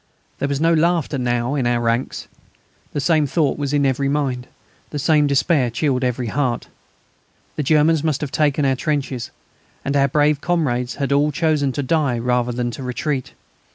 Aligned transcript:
There 0.39 0.47
was 0.47 0.59
no 0.59 0.73
laughter 0.73 1.19
now 1.19 1.53
in 1.53 1.67
our 1.67 1.79
ranks. 1.79 2.27
The 2.91 2.99
same 2.99 3.27
thought 3.27 3.59
was 3.59 3.71
in 3.71 3.85
every 3.85 4.09
mind, 4.09 4.47
the 4.89 4.97
same 4.97 5.27
despair 5.27 5.69
chilled 5.69 6.03
every 6.03 6.25
heart. 6.25 6.65
The 7.55 7.61
Germans 7.61 8.03
must 8.03 8.21
have 8.21 8.31
taken 8.31 8.65
our 8.65 8.75
trenches, 8.75 9.29
and 9.85 9.95
our 9.95 10.07
brave 10.07 10.41
comrades 10.41 10.95
had 10.95 11.11
all 11.11 11.31
chosen 11.31 11.71
to 11.73 11.83
die 11.83 12.17
rather 12.17 12.51
than 12.51 12.71
to 12.71 12.81
retreat. 12.81 13.33